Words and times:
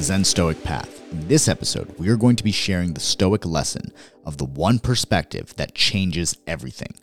The 0.00 0.06
Zen 0.06 0.24
Stoic 0.24 0.64
Path. 0.64 1.12
In 1.12 1.28
this 1.28 1.46
episode, 1.46 1.98
we 1.98 2.08
are 2.08 2.16
going 2.16 2.36
to 2.36 2.42
be 2.42 2.52
sharing 2.52 2.94
the 2.94 3.00
Stoic 3.00 3.44
lesson 3.44 3.92
of 4.24 4.38
the 4.38 4.46
one 4.46 4.78
perspective 4.78 5.54
that 5.56 5.74
changes 5.74 6.38
everything. 6.46 6.94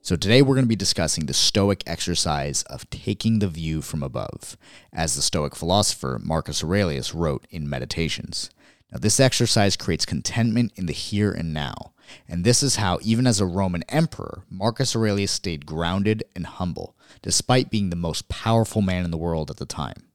So, 0.00 0.14
today 0.14 0.40
we're 0.40 0.54
going 0.54 0.64
to 0.64 0.68
be 0.68 0.76
discussing 0.76 1.26
the 1.26 1.34
Stoic 1.34 1.82
exercise 1.88 2.62
of 2.70 2.88
taking 2.88 3.40
the 3.40 3.48
view 3.48 3.82
from 3.82 4.04
above, 4.04 4.56
as 4.92 5.16
the 5.16 5.22
Stoic 5.22 5.56
philosopher 5.56 6.20
Marcus 6.22 6.62
Aurelius 6.62 7.16
wrote 7.16 7.48
in 7.50 7.68
Meditations. 7.68 8.48
Now, 8.92 8.98
this 9.00 9.18
exercise 9.18 9.76
creates 9.76 10.06
contentment 10.06 10.70
in 10.76 10.86
the 10.86 10.92
here 10.92 11.32
and 11.32 11.52
now, 11.52 11.94
and 12.28 12.44
this 12.44 12.62
is 12.62 12.76
how, 12.76 13.00
even 13.02 13.26
as 13.26 13.40
a 13.40 13.44
Roman 13.44 13.82
emperor, 13.88 14.44
Marcus 14.48 14.94
Aurelius 14.94 15.32
stayed 15.32 15.66
grounded 15.66 16.22
and 16.36 16.46
humble, 16.46 16.96
despite 17.22 17.72
being 17.72 17.90
the 17.90 17.96
most 17.96 18.28
powerful 18.28 18.82
man 18.82 19.04
in 19.04 19.10
the 19.10 19.18
world 19.18 19.50
at 19.50 19.56
the 19.56 19.66
time. 19.66 20.09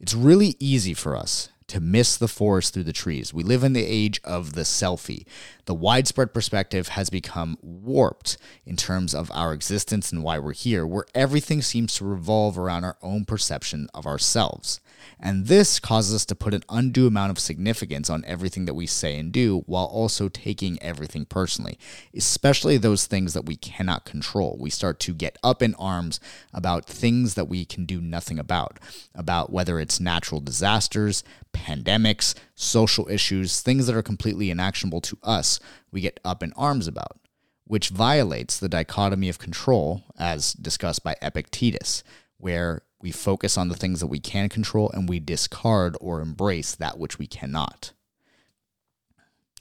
It's 0.00 0.14
really 0.14 0.54
easy 0.60 0.94
for 0.94 1.16
us 1.16 1.48
to 1.66 1.80
miss 1.80 2.16
the 2.16 2.28
forest 2.28 2.72
through 2.72 2.84
the 2.84 2.92
trees. 2.92 3.34
We 3.34 3.42
live 3.42 3.62
in 3.62 3.74
the 3.74 3.84
age 3.84 4.20
of 4.24 4.54
the 4.54 4.62
selfie. 4.62 5.26
The 5.66 5.74
widespread 5.74 6.32
perspective 6.32 6.88
has 6.88 7.10
become 7.10 7.58
warped 7.62 8.37
in 8.64 8.76
terms 8.76 9.14
of 9.14 9.30
our 9.32 9.52
existence 9.52 10.12
and 10.12 10.22
why 10.22 10.38
we're 10.38 10.52
here, 10.52 10.86
where 10.86 11.06
everything 11.14 11.62
seems 11.62 11.94
to 11.96 12.04
revolve 12.04 12.58
around 12.58 12.84
our 12.84 12.96
own 13.02 13.24
perception 13.24 13.88
of 13.94 14.06
ourselves. 14.06 14.80
And 15.20 15.46
this 15.46 15.78
causes 15.80 16.14
us 16.14 16.24
to 16.26 16.34
put 16.34 16.54
an 16.54 16.64
undue 16.68 17.06
amount 17.06 17.30
of 17.30 17.38
significance 17.38 18.10
on 18.10 18.24
everything 18.24 18.64
that 18.66 18.74
we 18.74 18.86
say 18.86 19.16
and 19.16 19.32
do 19.32 19.62
while 19.66 19.84
also 19.84 20.28
taking 20.28 20.80
everything 20.82 21.24
personally, 21.24 21.78
especially 22.14 22.76
those 22.76 23.06
things 23.06 23.32
that 23.34 23.46
we 23.46 23.56
cannot 23.56 24.04
control. 24.04 24.56
We 24.60 24.70
start 24.70 25.00
to 25.00 25.14
get 25.14 25.36
up 25.42 25.62
in 25.62 25.74
arms 25.76 26.20
about 26.52 26.84
things 26.84 27.34
that 27.34 27.48
we 27.48 27.64
can 27.64 27.84
do 27.84 28.00
nothing 28.00 28.38
about, 28.38 28.78
about 29.14 29.52
whether 29.52 29.78
it's 29.80 30.00
natural 30.00 30.40
disasters, 30.40 31.24
pandemics, 31.52 32.34
social 32.54 33.08
issues, 33.08 33.60
things 33.60 33.86
that 33.86 33.96
are 33.96 34.02
completely 34.02 34.50
inactionable 34.50 35.00
to 35.02 35.18
us, 35.22 35.60
we 35.90 36.00
get 36.00 36.20
up 36.24 36.42
in 36.42 36.52
arms 36.54 36.86
about, 36.86 37.18
which 37.68 37.90
violates 37.90 38.58
the 38.58 38.68
dichotomy 38.68 39.28
of 39.28 39.38
control 39.38 40.02
as 40.18 40.54
discussed 40.54 41.04
by 41.04 41.14
Epictetus, 41.22 42.02
where 42.38 42.82
we 43.00 43.12
focus 43.12 43.56
on 43.56 43.68
the 43.68 43.76
things 43.76 44.00
that 44.00 44.06
we 44.08 44.18
can 44.18 44.48
control 44.48 44.90
and 44.90 45.08
we 45.08 45.20
discard 45.20 45.96
or 46.00 46.20
embrace 46.20 46.74
that 46.74 46.98
which 46.98 47.18
we 47.18 47.26
cannot. 47.26 47.92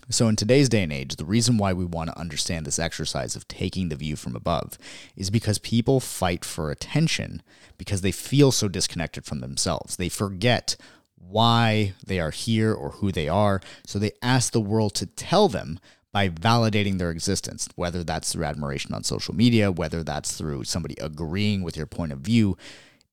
So, 0.09 0.29
in 0.29 0.37
today's 0.37 0.69
day 0.69 0.83
and 0.83 0.93
age, 0.93 1.17
the 1.17 1.25
reason 1.25 1.57
why 1.57 1.73
we 1.73 1.83
want 1.83 2.09
to 2.09 2.17
understand 2.17 2.65
this 2.65 2.79
exercise 2.79 3.35
of 3.35 3.45
taking 3.49 3.89
the 3.89 3.97
view 3.97 4.15
from 4.15 4.37
above 4.37 4.77
is 5.17 5.29
because 5.29 5.59
people 5.59 5.99
fight 5.99 6.45
for 6.45 6.71
attention 6.71 7.43
because 7.77 7.99
they 7.99 8.13
feel 8.13 8.53
so 8.53 8.69
disconnected 8.69 9.25
from 9.25 9.41
themselves. 9.41 9.97
They 9.97 10.07
forget 10.07 10.77
why 11.17 11.93
they 12.05 12.21
are 12.21 12.31
here 12.31 12.73
or 12.73 12.91
who 12.91 13.11
they 13.11 13.27
are. 13.27 13.59
So, 13.85 13.99
they 13.99 14.13
ask 14.21 14.53
the 14.53 14.61
world 14.61 14.95
to 14.95 15.07
tell 15.07 15.49
them 15.49 15.77
by 16.17 16.29
validating 16.29 16.97
their 16.97 17.11
existence, 17.11 17.69
whether 17.75 18.03
that's 18.03 18.33
through 18.33 18.43
admiration 18.43 18.91
on 18.91 19.03
social 19.03 19.35
media, 19.35 19.71
whether 19.71 20.01
that's 20.01 20.35
through 20.35 20.63
somebody 20.63 20.95
agreeing 20.99 21.61
with 21.61 21.77
your 21.77 21.85
point 21.85 22.11
of 22.11 22.21
view 22.21 22.57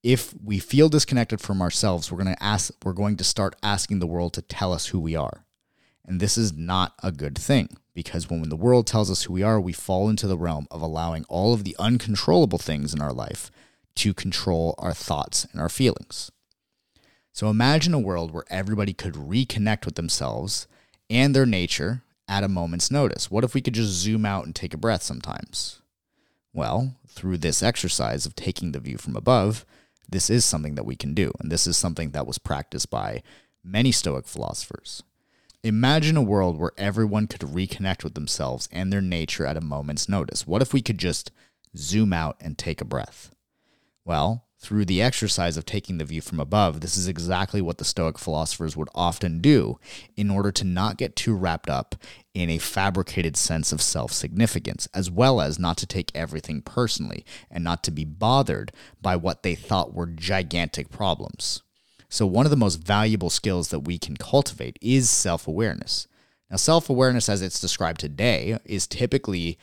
if 0.02 0.32
we 0.42 0.58
feel 0.58 0.88
disconnected 0.88 1.38
from 1.38 1.60
ourselves, 1.60 2.10
we're 2.10 2.22
going 2.22 2.34
to 2.34 2.42
ask 2.42 2.72
we're 2.82 2.94
going 2.94 3.16
to 3.16 3.24
start 3.24 3.56
asking 3.62 3.98
the 3.98 4.06
world 4.06 4.32
to 4.34 4.40
tell 4.42 4.72
us 4.72 4.86
who 4.86 4.98
we 4.98 5.14
are. 5.14 5.44
And 6.06 6.18
this 6.18 6.38
is 6.38 6.54
not 6.54 6.94
a 7.02 7.12
good 7.12 7.36
thing 7.36 7.76
because 7.92 8.30
when 8.30 8.48
the 8.48 8.56
world 8.56 8.86
tells 8.86 9.10
us 9.10 9.24
who 9.24 9.34
we 9.34 9.42
are, 9.42 9.60
we 9.60 9.74
fall 9.74 10.08
into 10.08 10.26
the 10.26 10.38
realm 10.38 10.66
of 10.70 10.80
allowing 10.80 11.24
all 11.28 11.52
of 11.52 11.64
the 11.64 11.76
uncontrollable 11.78 12.58
things 12.58 12.94
in 12.94 13.02
our 13.02 13.12
life 13.12 13.50
to 13.96 14.14
control 14.14 14.74
our 14.78 14.94
thoughts 14.94 15.46
and 15.52 15.60
our 15.60 15.68
feelings. 15.68 16.30
So 17.32 17.50
imagine 17.50 17.92
a 17.92 17.98
world 17.98 18.30
where 18.30 18.44
everybody 18.48 18.94
could 18.94 19.14
reconnect 19.14 19.84
with 19.84 19.96
themselves 19.96 20.66
and 21.10 21.34
their 21.34 21.46
nature 21.46 22.03
at 22.28 22.44
a 22.44 22.48
moment's 22.48 22.90
notice. 22.90 23.30
What 23.30 23.44
if 23.44 23.54
we 23.54 23.60
could 23.60 23.74
just 23.74 23.92
zoom 23.92 24.24
out 24.24 24.44
and 24.44 24.54
take 24.54 24.74
a 24.74 24.78
breath 24.78 25.02
sometimes? 25.02 25.80
Well, 26.52 26.94
through 27.08 27.38
this 27.38 27.62
exercise 27.62 28.26
of 28.26 28.34
taking 28.34 28.72
the 28.72 28.80
view 28.80 28.96
from 28.96 29.16
above, 29.16 29.64
this 30.08 30.30
is 30.30 30.44
something 30.44 30.74
that 30.76 30.86
we 30.86 30.96
can 30.96 31.14
do. 31.14 31.32
And 31.40 31.50
this 31.50 31.66
is 31.66 31.76
something 31.76 32.10
that 32.10 32.26
was 32.26 32.38
practiced 32.38 32.90
by 32.90 33.22
many 33.62 33.90
Stoic 33.92 34.26
philosophers. 34.26 35.02
Imagine 35.62 36.16
a 36.16 36.22
world 36.22 36.58
where 36.58 36.72
everyone 36.76 37.26
could 37.26 37.40
reconnect 37.40 38.04
with 38.04 38.14
themselves 38.14 38.68
and 38.70 38.92
their 38.92 39.00
nature 39.00 39.46
at 39.46 39.56
a 39.56 39.62
moment's 39.62 40.08
notice. 40.08 40.46
What 40.46 40.62
if 40.62 40.74
we 40.74 40.82
could 40.82 40.98
just 40.98 41.30
zoom 41.76 42.12
out 42.12 42.36
and 42.40 42.56
take 42.56 42.80
a 42.80 42.84
breath? 42.84 43.34
Well, 44.04 44.43
through 44.58 44.86
the 44.86 45.02
exercise 45.02 45.56
of 45.56 45.66
taking 45.66 45.98
the 45.98 46.04
view 46.04 46.20
from 46.20 46.40
above, 46.40 46.80
this 46.80 46.96
is 46.96 47.06
exactly 47.06 47.60
what 47.60 47.78
the 47.78 47.84
Stoic 47.84 48.18
philosophers 48.18 48.76
would 48.76 48.88
often 48.94 49.40
do 49.40 49.78
in 50.16 50.30
order 50.30 50.50
to 50.52 50.64
not 50.64 50.96
get 50.96 51.16
too 51.16 51.34
wrapped 51.34 51.68
up 51.68 51.94
in 52.32 52.48
a 52.48 52.58
fabricated 52.58 53.36
sense 53.36 53.72
of 53.72 53.82
self 53.82 54.12
significance, 54.12 54.88
as 54.94 55.10
well 55.10 55.40
as 55.40 55.58
not 55.58 55.76
to 55.78 55.86
take 55.86 56.10
everything 56.14 56.62
personally 56.62 57.24
and 57.50 57.62
not 57.62 57.84
to 57.84 57.90
be 57.90 58.04
bothered 58.04 58.72
by 59.02 59.16
what 59.16 59.42
they 59.42 59.54
thought 59.54 59.94
were 59.94 60.06
gigantic 60.06 60.90
problems. 60.90 61.62
So, 62.08 62.26
one 62.26 62.46
of 62.46 62.50
the 62.50 62.56
most 62.56 62.76
valuable 62.76 63.30
skills 63.30 63.68
that 63.68 63.80
we 63.80 63.98
can 63.98 64.16
cultivate 64.16 64.78
is 64.80 65.10
self 65.10 65.46
awareness. 65.46 66.06
Now, 66.50 66.56
self 66.56 66.88
awareness, 66.88 67.28
as 67.28 67.42
it's 67.42 67.60
described 67.60 68.00
today, 68.00 68.58
is 68.64 68.86
typically 68.86 69.58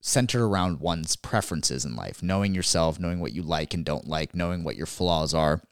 centered 0.00 0.44
around 0.44 0.80
one's 0.80 1.16
preferences 1.16 1.84
in 1.84 1.96
life, 1.96 2.22
knowing 2.22 2.54
yourself, 2.54 2.98
knowing 2.98 3.20
what 3.20 3.32
you 3.32 3.42
like 3.42 3.74
and 3.74 3.84
don't 3.84 4.06
like, 4.06 4.34
knowing 4.34 4.62
what 4.62 4.76
your 4.76 4.86
flaws 4.86 5.34
are. 5.34 5.62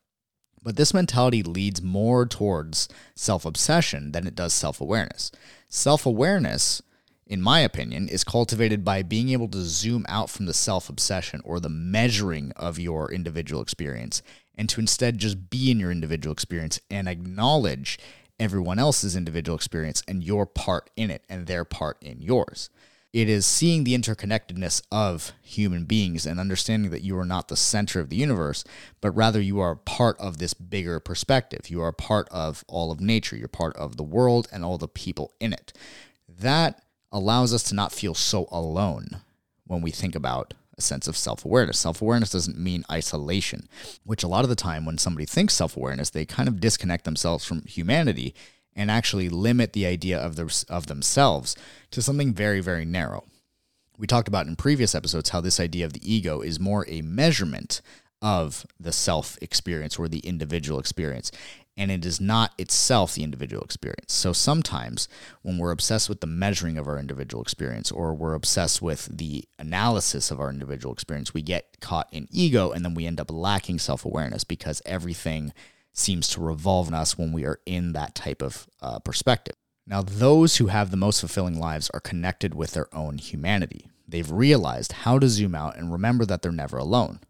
But 0.63 0.77
this 0.77 0.95
mentality 0.95 1.43
leads 1.43 1.83
more 1.83 2.27
towards 2.27 2.89
self 3.15 3.45
obsession 3.45 4.13
than 4.13 4.27
it 4.27 4.35
does 4.35 4.55
self 4.55 4.81
awareness. 4.81 5.31
Self 5.69 6.07
awareness, 6.07 6.81
in 7.27 7.43
my 7.43 7.61
opinion, 7.61 8.09
is 8.09 8.25
cultivated 8.25 8.85
by 8.85 9.03
being 9.03 9.29
able 9.29 9.49
to 9.49 9.63
zoom 9.63 10.07
out 10.09 10.31
from 10.31 10.47
the 10.47 10.55
self 10.55 10.89
obsession 10.89 11.41
or 11.45 11.61
the 11.61 11.69
measuring 11.69 12.53
of 12.53 12.79
your 12.79 13.13
individual 13.13 13.61
experience 13.61 14.23
and 14.57 14.69
to 14.71 14.81
instead 14.81 15.19
just 15.19 15.51
be 15.51 15.71
in 15.71 15.81
your 15.81 15.91
individual 15.91 16.33
experience 16.33 16.81
and 16.91 17.09
acknowledge 17.09 17.99
everyone 18.39 18.79
else's 18.79 19.17
individual 19.17 19.57
experience 19.57 20.03
and 20.09 20.25
your 20.25 20.47
part 20.47 20.91
in 20.97 21.11
it 21.11 21.25
and 21.29 21.47
their 21.47 21.65
part 21.65 22.03
in 22.03 22.21
yours. 22.21 22.71
It 23.15 23.29
is 23.29 23.47
seeing 23.47 23.85
the 23.85 23.97
interconnectedness 23.97 24.83
of 24.91 25.31
human 25.41 25.85
beings 25.85 26.27
and 26.27 26.41
understanding 26.41 26.91
that 26.91 27.03
you 27.03 27.17
are 27.17 27.25
not 27.25 27.47
the 27.47 27.55
center 27.57 28.01
of 28.01 28.09
the 28.11 28.17
universe, 28.17 28.65
but 29.01 29.13
rather 29.13 29.41
you 29.41 29.61
are 29.61 29.77
part 29.77 30.19
of 30.19 30.39
this 30.39 30.53
bigger 30.53 30.99
perspective. 30.99 31.71
You 31.71 31.81
are 31.81 31.93
part 31.93 32.29
of 32.31 32.65
all 32.67 32.91
of 32.91 33.01
nature. 33.01 33.37
You're 33.37 33.47
part 33.47 33.77
of 33.77 33.97
the 33.97 34.03
world 34.03 34.49
and 34.51 34.65
all 34.65 34.79
the 34.79 34.89
people 34.89 35.33
in 35.39 35.53
it. 35.53 35.73
That 36.29 36.83
allows 37.13 37.55
us 37.55 37.63
to 37.65 37.77
not 37.77 37.93
feel 37.93 38.15
so 38.15 38.49
alone 38.51 39.21
when 39.65 39.81
we 39.81 39.93
think 39.93 40.17
about 40.17 40.53
a 40.77 40.83
sense 40.83 41.07
of 41.07 41.17
self 41.17 41.45
awareness. 41.45 41.79
Self 41.79 42.03
awareness 42.03 42.31
doesn't 42.31 42.59
mean 42.59 42.85
isolation, 42.91 43.69
which 44.03 44.25
a 44.25 44.29
lot 44.29 44.43
of 44.43 44.51
the 44.51 44.57
time 44.57 44.85
when 44.85 44.99
somebody 44.99 45.25
thinks 45.25 45.55
self 45.55 45.77
awareness, 45.77 46.11
they 46.11 46.25
kind 46.25 46.49
of 46.49 46.59
disconnect 46.59 47.05
themselves 47.05 47.45
from 47.45 47.63
humanity 47.63 48.35
and 48.77 48.91
actually 48.91 49.29
limit 49.29 49.73
the 49.73 49.87
idea 49.87 50.19
of, 50.19 50.37
their, 50.37 50.49
of 50.69 50.87
themselves 50.87 51.57
to 51.91 52.03
something 52.03 52.33
very, 52.33 52.61
very 52.61 52.85
narrow. 52.85 53.25
We 53.97 54.07
talked 54.07 54.29
about 54.29 54.47
in 54.47 54.57
previous 54.57 54.95
episodes 54.95 55.31
how 55.31 55.41
this 55.41 55.61
idea 55.61 55.85
of 55.85 55.93
the 55.93 56.13
ego 56.13 56.41
is 56.41 56.59
more 56.59 56.85
a 56.89 57.03
measurement 57.03 57.81
of 58.21 58.67
the 58.81 58.93
self 58.93 59.39
experience 59.41 59.99
or 59.99 60.09
the 60.09 60.21
individual 60.21 60.81
experience. 60.81 61.31
And 61.77 61.91
it 61.91 62.07
is 62.07 62.21
not 62.21 62.53
itself 62.57 63.15
the 63.15 63.25
individual 63.25 63.63
experience. 63.63 64.15
So 64.15 64.33
sometimes 64.33 65.09
when 65.43 65.59
we're 65.59 65.73
obsessed 65.73 66.09
with 66.09 66.21
the 66.21 66.27
measuring 66.27 66.79
of 66.79 66.87
our 66.87 66.99
individual 66.99 67.43
experience 67.43 67.91
or 67.91 68.15
we're 68.15 68.35
obsessed 68.35 68.81
with 68.81 69.07
the 69.07 69.45
analysis 69.59 70.31
of 70.31 70.41
our 70.41 70.51
individual 70.51 70.95
experience, 70.95 71.35
we 71.35 71.43
get 71.43 71.81
caught 71.81 72.09
in 72.13 72.29
ego 72.31 72.71
and 72.71 72.85
then 72.85 72.95
we 72.95 73.07
end 73.07 73.21
up 73.21 73.31
lacking 73.31 73.79
self 73.79 74.05
awareness 74.05 74.45
because 74.45 74.83
everything 74.87 75.53
seems 75.95 76.29
to 76.29 76.41
revolve 76.41 76.89
in 76.89 76.95
us 76.95 77.17
when 77.17 77.33
we 77.33 77.47
are 77.47 77.61
in 77.65 77.93
that 77.93 78.15
type 78.15 78.43
of 78.43 78.67
uh, 78.83 78.99
perspective. 78.99 79.55
Now, 79.87 80.03
those 80.03 80.57
who 80.57 80.67
have 80.67 80.91
the 80.91 80.97
most 80.97 81.21
fulfilling 81.21 81.59
lives 81.59 81.91
are 81.95 82.01
connected 82.01 82.55
with 82.55 82.73
their 82.73 82.95
own 82.95 83.19
humanity. 83.19 83.91
They've 84.07 84.31
realized 84.31 84.93
how 84.93 85.19
to 85.19 85.29
zoom 85.29 85.55
out 85.55 85.77
and 85.77 85.93
remember 85.93 86.25
that 86.27 86.43
they're 86.43 86.53
never 86.53 86.77
alone. 86.77 87.21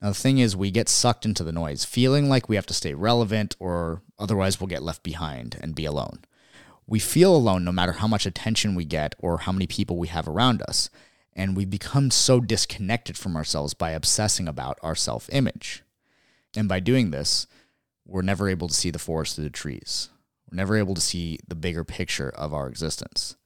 Now, 0.00 0.08
the 0.08 0.14
thing 0.14 0.38
is, 0.38 0.54
we 0.54 0.70
get 0.70 0.88
sucked 0.88 1.24
into 1.24 1.42
the 1.42 1.52
noise, 1.52 1.84
feeling 1.84 2.28
like 2.28 2.48
we 2.48 2.56
have 2.56 2.66
to 2.66 2.74
stay 2.74 2.94
relevant 2.94 3.56
or 3.58 4.02
otherwise 4.18 4.60
we'll 4.60 4.68
get 4.68 4.82
left 4.82 5.02
behind 5.02 5.58
and 5.60 5.74
be 5.74 5.84
alone. 5.84 6.20
We 6.86 7.00
feel 7.00 7.34
alone 7.34 7.64
no 7.64 7.72
matter 7.72 7.92
how 7.92 8.06
much 8.06 8.26
attention 8.26 8.74
we 8.74 8.84
get 8.84 9.14
or 9.18 9.38
how 9.38 9.52
many 9.52 9.66
people 9.66 9.96
we 9.96 10.08
have 10.08 10.28
around 10.28 10.62
us, 10.62 10.90
and 11.32 11.56
we 11.56 11.64
become 11.64 12.10
so 12.10 12.40
disconnected 12.40 13.16
from 13.18 13.36
ourselves 13.36 13.74
by 13.74 13.90
obsessing 13.90 14.46
about 14.46 14.78
our 14.82 14.94
self 14.94 15.28
image. 15.32 15.82
And 16.54 16.68
by 16.68 16.80
doing 16.80 17.10
this, 17.10 17.46
we're 18.06 18.22
never 18.22 18.48
able 18.48 18.68
to 18.68 18.74
see 18.74 18.90
the 18.90 18.98
forest 18.98 19.34
through 19.34 19.44
the 19.44 19.50
trees. 19.50 20.10
We're 20.50 20.56
never 20.56 20.76
able 20.76 20.94
to 20.94 21.00
see 21.00 21.38
the 21.46 21.54
bigger 21.54 21.84
picture 21.84 22.30
of 22.30 22.54
our 22.54 22.68
existence. 22.68 23.36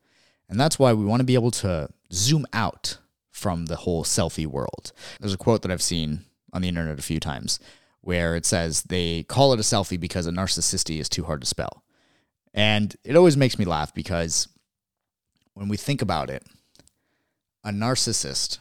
And 0.49 0.61
that's 0.61 0.79
why 0.79 0.93
we 0.93 1.05
want 1.05 1.21
to 1.21 1.25
be 1.25 1.35
able 1.35 1.51
to 1.53 1.89
zoom 2.13 2.47
out 2.53 2.99
from 3.31 3.67
the 3.67 3.77
whole 3.77 4.05
selfie 4.05 4.47
world. 4.47 4.93
There's 5.19 5.33
a 5.33 5.39
quote 5.39 5.63
that 5.63 5.71
I've 5.71 5.83
seen 5.83 6.25
on 6.53 6.63
the 6.63 6.69
internet 6.69 6.99
a 6.99 7.03
few 7.03 7.21
times 7.21 7.59
where 8.03 8.37
it 8.37 8.45
says 8.45 8.83
they 8.83 9.23
call 9.25 9.53
it 9.53 9.61
a 9.61 9.63
selfie 9.63 9.99
because 9.99 10.27
a 10.27 10.31
narcissisty 10.31 11.01
is 11.01 11.09
too 11.09 11.25
hard 11.25 11.41
to 11.41 11.47
spell. 11.47 11.85
And 12.53 12.97
it 13.05 13.17
always 13.17 13.37
makes 13.37 13.59
me 13.59 13.65
laugh 13.65 13.95
because 13.95 14.49
when 15.55 15.69
we 15.69 15.77
think 15.77 16.03
about 16.03 16.29
it, 16.29 16.45
a 17.65 17.71
narcissist 17.71 18.59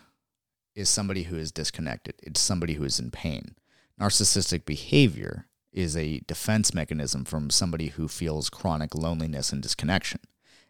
is 0.76 0.90
somebody 0.90 1.24
who 1.24 1.38
is 1.38 1.52
disconnected, 1.52 2.16
it's 2.22 2.40
somebody 2.40 2.74
who 2.74 2.84
is 2.84 3.00
in 3.00 3.12
pain. 3.12 3.56
Narcissistic 4.00 4.66
behavior 4.66 5.49
is 5.80 5.96
a 5.96 6.20
defense 6.28 6.74
mechanism 6.74 7.26
from 7.26 7.50
somebody 7.50 7.88
who 7.88 8.08
feels 8.08 8.50
chronic 8.50 8.96
loneliness 8.96 9.52
and 9.52 9.62
disconnection. 9.62 10.20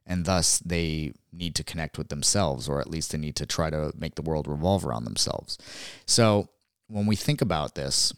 And 0.05 0.25
thus, 0.25 0.59
they 0.59 1.13
need 1.31 1.53
to 1.55 1.63
connect 1.63 1.97
with 1.97 2.09
themselves, 2.09 2.67
or 2.67 2.79
at 2.79 2.89
least 2.89 3.11
they 3.11 3.17
need 3.17 3.35
to 3.35 3.45
try 3.45 3.69
to 3.69 3.91
make 3.95 4.15
the 4.15 4.23
world 4.23 4.47
revolve 4.47 4.85
around 4.85 5.03
themselves. 5.03 5.57
So, 6.05 6.49
when 6.87 7.05
we 7.05 7.15
think 7.15 7.41
about 7.41 7.75
this 7.75 8.11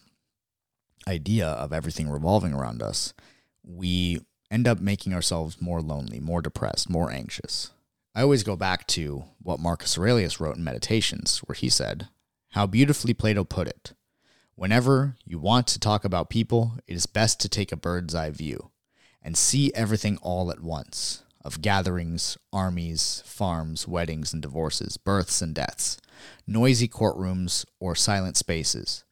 idea 1.07 1.47
of 1.47 1.73
everything 1.73 2.09
revolving 2.09 2.53
around 2.53 2.81
us, 2.81 3.13
we 3.63 4.21
end 4.49 4.67
up 4.67 4.79
making 4.79 5.13
ourselves 5.13 5.61
more 5.61 5.81
lonely, 5.81 6.19
more 6.19 6.41
depressed, 6.41 6.89
more 6.89 7.11
anxious. 7.11 7.71
I 8.13 8.21
always 8.21 8.43
go 8.43 8.55
back 8.55 8.87
to 8.87 9.23
what 9.41 9.59
Marcus 9.59 9.97
Aurelius 9.97 10.39
wrote 10.39 10.57
in 10.57 10.63
Meditations, 10.63 11.39
where 11.39 11.55
he 11.55 11.69
said, 11.69 12.09
How 12.51 12.67
beautifully 12.67 13.13
Plato 13.13 13.43
put 13.43 13.67
it. 13.67 13.93
Whenever 14.61 15.15
you 15.25 15.39
want 15.39 15.65
to 15.65 15.79
talk 15.79 16.05
about 16.05 16.29
people, 16.29 16.73
it 16.85 16.93
is 16.93 17.07
best 17.07 17.39
to 17.39 17.49
take 17.49 17.71
a 17.71 17.75
bird's 17.75 18.13
eye 18.13 18.29
view 18.29 18.69
and 19.19 19.35
see 19.35 19.73
everything 19.73 20.19
all 20.21 20.51
at 20.51 20.61
once 20.61 21.23
of 21.43 21.63
gatherings, 21.63 22.37
armies, 22.53 23.23
farms, 23.25 23.87
weddings 23.87 24.33
and 24.33 24.39
divorces, 24.39 24.97
births 24.97 25.41
and 25.41 25.55
deaths, 25.55 25.99
noisy 26.45 26.87
courtrooms 26.87 27.65
or 27.79 27.95
silent 27.95 28.37
spaces. 28.37 29.03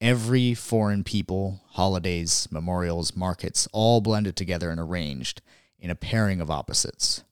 Every 0.00 0.54
foreign 0.54 1.02
people, 1.02 1.62
holidays, 1.70 2.46
memorials, 2.52 3.16
markets, 3.16 3.66
all 3.72 4.00
blended 4.00 4.36
together 4.36 4.70
and 4.70 4.78
arranged 4.78 5.42
in 5.80 5.90
a 5.90 5.96
pairing 5.96 6.40
of 6.40 6.48
opposites. 6.48 7.24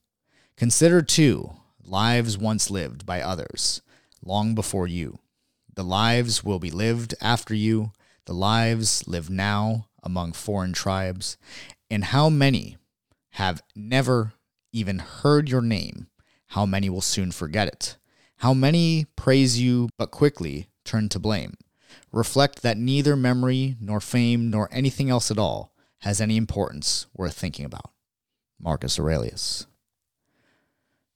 Consider, 0.56 1.02
too, 1.02 1.52
lives 1.84 2.36
once 2.36 2.68
lived 2.68 3.06
by 3.06 3.22
others, 3.22 3.80
long 4.24 4.56
before 4.56 4.88
you. 4.88 5.20
The 5.80 5.84
lives 5.84 6.44
will 6.44 6.58
be 6.58 6.70
lived 6.70 7.14
after 7.22 7.54
you, 7.54 7.92
the 8.26 8.34
lives 8.34 9.08
live 9.08 9.30
now 9.30 9.86
among 10.02 10.34
foreign 10.34 10.74
tribes, 10.74 11.38
and 11.90 12.04
how 12.04 12.28
many 12.28 12.76
have 13.30 13.62
never 13.74 14.34
even 14.74 14.98
heard 14.98 15.48
your 15.48 15.62
name? 15.62 16.08
How 16.48 16.66
many 16.66 16.90
will 16.90 17.00
soon 17.00 17.32
forget 17.32 17.66
it? 17.66 17.96
How 18.40 18.52
many 18.52 19.06
praise 19.16 19.58
you 19.58 19.88
but 19.96 20.10
quickly 20.10 20.68
turn 20.84 21.08
to 21.08 21.18
blame? 21.18 21.54
Reflect 22.12 22.60
that 22.60 22.76
neither 22.76 23.16
memory, 23.16 23.76
nor 23.80 24.02
fame, 24.02 24.50
nor 24.50 24.68
anything 24.70 25.08
else 25.08 25.30
at 25.30 25.38
all 25.38 25.72
has 26.00 26.20
any 26.20 26.36
importance 26.36 27.06
worth 27.16 27.38
thinking 27.38 27.64
about. 27.64 27.90
Marcus 28.60 28.98
Aurelius. 28.98 29.66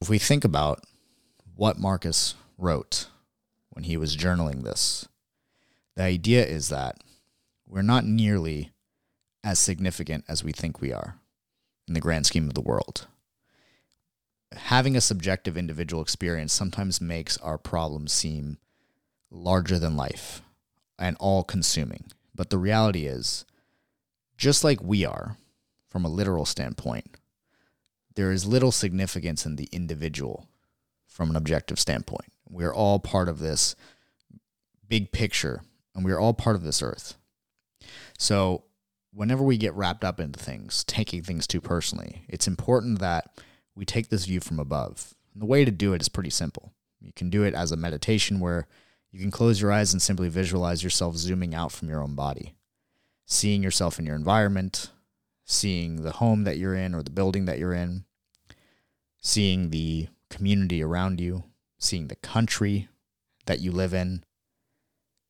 If 0.01 0.09
we 0.09 0.19
think 0.19 0.43
about 0.43 0.83
what 1.55 1.79
Marcus 1.79 2.35
wrote 2.57 3.09
when 3.75 3.85
he 3.85 3.97
was 3.97 4.17
journaling 4.17 4.63
this, 4.63 5.07
the 5.97 6.03
idea 6.03 6.45
is 6.45 6.69
that 6.69 6.97
we're 7.67 7.83
not 7.83 8.05
nearly 8.05 8.73
as 9.43 9.59
significant 9.59 10.25
as 10.29 10.43
we 10.43 10.53
think 10.53 10.81
we 10.81 10.93
are 10.93 11.17
in 11.87 11.95
the 11.95 12.01
grand 12.01 12.25
scheme 12.25 12.47
of 12.47 12.55
the 12.55 12.61
world. 12.61 13.07
Having 14.55 14.97
a 14.97 15.01
subjective 15.01 15.59
individual 15.59 16.03
experience 16.03 16.53
sometimes 16.53 17.01
makes 17.01 17.37
our 17.39 17.59
problems 17.59 18.13
seem 18.13 18.59
larger 19.31 19.79
than 19.79 19.97
life 19.97 20.41
and 20.99 21.17
all 21.19 21.43
consuming. 21.43 22.05
But 22.35 22.51
the 22.51 22.59
reality 22.59 23.07
is, 23.07 23.45
just 24.37 24.65
like 24.65 24.81
we 24.83 25.05
are, 25.05 25.37
from 25.89 26.05
a 26.05 26.09
literal 26.09 26.45
standpoint, 26.45 27.17
there 28.15 28.31
is 28.31 28.47
little 28.47 28.73
significance 28.73 29.45
in 29.45 29.57
the 29.57 29.69
individual 29.73 30.47
from 31.07 31.31
an 31.31 31.37
objective 31.37 31.79
standpoint. 31.79 32.34
We 32.49 32.65
are 32.65 32.75
all 32.75 32.99
part 32.99 33.29
of 33.29 33.39
this 33.39 33.75
big 34.89 35.13
picture, 35.13 35.63
and 35.95 36.05
we 36.05 36.13
are 36.13 36.21
all 36.21 36.35
part 36.35 36.57
of 36.57 36.63
this 36.63 36.83
earth. 36.83 37.17
So, 38.19 38.65
whenever 39.13 39.43
we 39.43 39.57
get 39.57 39.75
wrapped 39.75 40.05
up 40.05 40.21
into 40.21 40.39
things, 40.39 40.85
taking 40.85 41.23
things 41.23 41.47
too 41.47 41.61
personally, 41.61 42.25
it's 42.29 42.49
important 42.49 42.99
that 42.99 43.41
we 43.75 43.85
take 43.85 44.09
this 44.09 44.27
view 44.27 44.41
from 44.41 44.59
above. 44.59 45.15
And 45.33 45.43
the 45.43 45.47
way 45.47 45.65
to 45.65 45.71
do 45.71 45.95
it 45.95 46.01
is 46.01 46.09
pretty 46.09 46.31
simple. 46.31 46.73
You 47.01 47.13
can 47.15 47.31
do 47.31 47.43
it 47.43 47.55
as 47.55 47.73
a 47.73 47.77
meditation 47.77 48.41
where 48.41 48.67
you 49.11 49.21
can 49.21 49.31
close 49.31 49.61
your 49.61 49.71
eyes 49.71 49.93
and 49.93 50.03
simply 50.03 50.29
visualize 50.29 50.83
yourself 50.83 51.17
zooming 51.17 51.55
out 51.55 51.71
from 51.71 51.89
your 51.89 52.03
own 52.03 52.15
body, 52.15 52.55
seeing 53.27 53.63
yourself 53.63 53.99
in 53.99 54.07
your 54.07 54.17
environment, 54.17 54.91
seeing 55.45 56.03
the 56.03 56.13
home 56.13 56.45
that 56.45 56.57
you're 56.57 56.75
in 56.75 56.95
or 56.95 57.03
the 57.03 57.11
building 57.11 57.45
that 57.45 57.59
you're 57.59 57.75
in, 57.75 58.05
seeing 59.21 59.71
the 59.71 60.09
community 60.31 60.83
around 60.83 61.21
you, 61.21 61.45
seeing 61.85 62.09
the 62.09 62.17
country 62.17 62.89
that 63.47 63.61
you 63.61 63.71
live 63.71 63.95
in, 63.95 64.25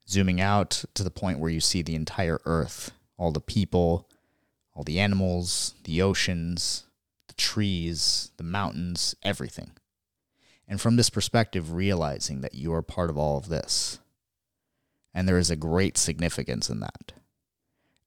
zooming 0.08 0.40
out 0.40 0.84
to 0.94 1.02
the 1.02 1.10
point 1.10 1.38
where 1.38 1.50
you 1.50 1.60
see 1.60 1.82
the 1.82 1.94
entire 1.94 2.40
earth, 2.44 2.92
all 3.16 3.32
the 3.32 3.40
people, 3.40 4.08
all 4.74 4.84
the 4.84 5.00
animals, 5.00 5.74
the 5.84 6.00
oceans, 6.02 6.84
the 7.28 7.34
trees, 7.34 8.30
the 8.36 8.44
mountains, 8.44 9.14
everything. 9.22 9.72
And 10.66 10.80
from 10.80 10.96
this 10.96 11.10
perspective, 11.10 11.72
realizing 11.72 12.40
that 12.40 12.54
you 12.54 12.72
are 12.72 12.82
part 12.82 13.10
of 13.10 13.18
all 13.18 13.36
of 13.36 13.48
this. 13.48 13.98
And 15.12 15.28
there 15.28 15.38
is 15.38 15.50
a 15.50 15.56
great 15.56 15.96
significance 15.96 16.68
in 16.68 16.80
that, 16.80 17.12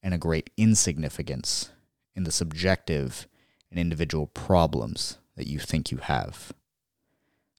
and 0.03 0.13
a 0.13 0.17
great 0.17 0.49
insignificance 0.57 1.69
in 2.16 2.23
the 2.23 2.31
subjective 2.31 3.27
and 3.69 3.80
individual 3.80 4.27
problems 4.27 5.18
that 5.35 5.47
you 5.47 5.59
think 5.59 5.92
you 5.92 5.97
have. 5.97 6.51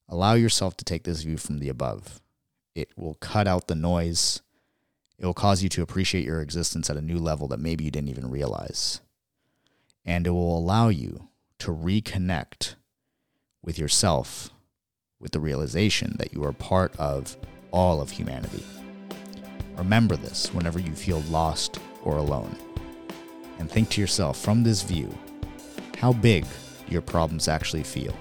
Allow 0.08 0.34
yourself 0.34 0.76
to 0.78 0.84
take 0.84 1.04
this 1.04 1.22
view 1.22 1.36
from 1.36 1.58
the 1.58 1.68
above. 1.68 2.20
It 2.74 2.90
will 2.96 3.14
cut 3.14 3.46
out 3.46 3.68
the 3.68 3.74
noise. 3.74 4.40
It 5.18 5.26
will 5.26 5.34
cause 5.34 5.62
you 5.62 5.68
to 5.70 5.82
appreciate 5.82 6.24
your 6.24 6.40
existence 6.40 6.88
at 6.88 6.96
a 6.96 7.02
new 7.02 7.18
level 7.18 7.48
that 7.48 7.60
maybe 7.60 7.84
you 7.84 7.90
didn't 7.90 8.08
even 8.08 8.30
realize. 8.30 9.00
And 10.04 10.26
it 10.26 10.30
will 10.30 10.56
allow 10.56 10.88
you 10.88 11.28
to 11.58 11.72
reconnect 11.72 12.76
with 13.62 13.78
yourself 13.78 14.50
with 15.20 15.32
the 15.32 15.40
realization 15.40 16.14
that 16.18 16.32
you 16.32 16.44
are 16.44 16.52
part 16.52 16.96
of 16.96 17.36
all 17.70 18.00
of 18.00 18.10
humanity. 18.10 18.64
Remember 19.76 20.16
this 20.16 20.52
whenever 20.54 20.78
you 20.78 20.94
feel 20.94 21.20
lost 21.22 21.78
or 22.04 22.16
alone 22.16 22.56
and 23.58 23.70
think 23.70 23.90
to 23.90 24.00
yourself 24.00 24.40
from 24.40 24.62
this 24.62 24.82
view 24.82 25.12
how 25.98 26.12
big 26.12 26.46
your 26.88 27.02
problems 27.02 27.48
actually 27.48 27.82
feel. 27.82 28.16